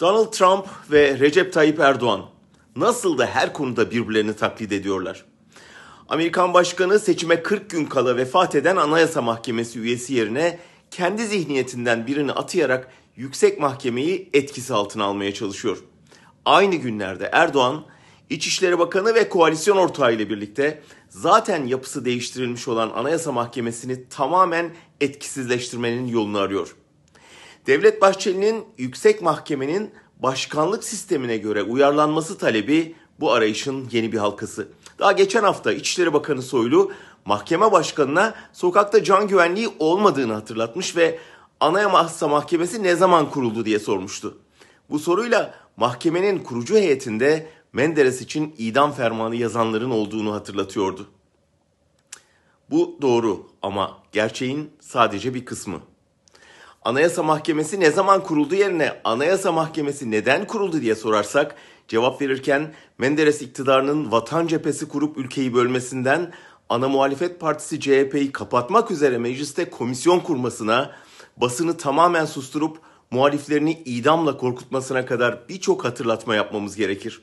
[0.00, 2.26] Donald Trump ve Recep Tayyip Erdoğan
[2.76, 5.24] nasıl da her konuda birbirlerini taklit ediyorlar.
[6.08, 10.58] Amerikan Başkanı seçime 40 gün kala vefat eden Anayasa Mahkemesi üyesi yerine
[10.90, 15.78] kendi zihniyetinden birini atayarak yüksek mahkemeyi etkisi altına almaya çalışıyor.
[16.44, 17.84] Aynı günlerde Erdoğan,
[18.30, 24.70] İçişleri Bakanı ve koalisyon ortağı ile birlikte zaten yapısı değiştirilmiş olan Anayasa Mahkemesi'ni tamamen
[25.00, 26.76] etkisizleştirmenin yolunu arıyor.
[27.68, 29.90] Devlet Bahçeli'nin yüksek mahkemenin
[30.22, 34.68] başkanlık sistemine göre uyarlanması talebi bu arayışın yeni bir halkası.
[34.98, 36.92] Daha geçen hafta İçişleri Bakanı Soylu
[37.24, 41.18] mahkeme başkanına sokakta can güvenliği olmadığını hatırlatmış ve
[41.60, 44.38] Anayasa Mahkemesi ne zaman kuruldu diye sormuştu.
[44.90, 51.06] Bu soruyla mahkemenin kurucu heyetinde Menderes için idam fermanı yazanların olduğunu hatırlatıyordu.
[52.70, 55.80] Bu doğru ama gerçeğin sadece bir kısmı.
[56.88, 61.54] Anayasa Mahkemesi ne zaman kuruldu yerine Anayasa Mahkemesi neden kuruldu diye sorarsak
[61.88, 66.32] cevap verirken Menderes iktidarının vatan cephesi kurup ülkeyi bölmesinden
[66.68, 70.90] ana muhalefet partisi CHP'yi kapatmak üzere mecliste komisyon kurmasına,
[71.36, 72.78] basını tamamen susturup
[73.10, 77.22] muhaliflerini idamla korkutmasına kadar birçok hatırlatma yapmamız gerekir.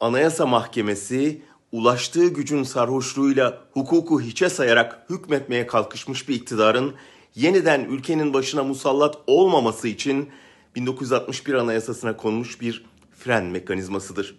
[0.00, 6.94] Anayasa Mahkemesi ulaştığı gücün sarhoşluğuyla hukuku hiçe sayarak hükmetmeye kalkışmış bir iktidarın
[7.34, 10.30] yeniden ülkenin başına musallat olmaması için
[10.74, 12.84] 1961 Anayasasına konmuş bir
[13.18, 14.38] fren mekanizmasıdır.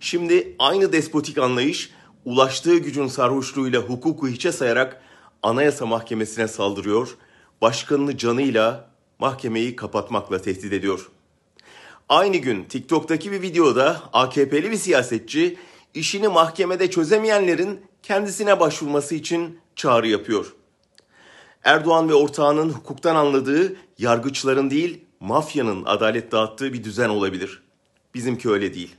[0.00, 1.90] Şimdi aynı despotik anlayış
[2.24, 5.02] ulaştığı gücün sarhoşluğuyla hukuku hiçe sayarak
[5.42, 7.16] Anayasa Mahkemesi'ne saldırıyor,
[7.62, 11.10] başkanını canıyla mahkemeyi kapatmakla tehdit ediyor.
[12.08, 15.58] Aynı gün TikTok'taki bir videoda AKP'li bir siyasetçi
[15.94, 20.54] işini mahkemede çözemeyenlerin kendisine başvurması için çağrı yapıyor.
[21.66, 27.62] Erdoğan ve ortağının hukuktan anladığı yargıçların değil mafyanın adalet dağıttığı bir düzen olabilir.
[28.14, 28.94] Bizimki öyle değil.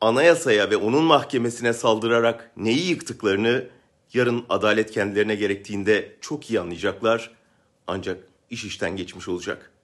[0.00, 3.66] Anayasaya ve onun mahkemesine saldırarak neyi yıktıklarını
[4.14, 7.30] yarın adalet kendilerine gerektiğinde çok iyi anlayacaklar.
[7.86, 8.18] Ancak
[8.50, 9.77] iş işten geçmiş olacak.''